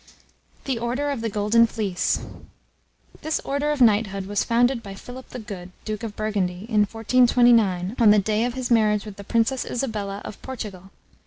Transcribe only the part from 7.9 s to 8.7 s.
on the day of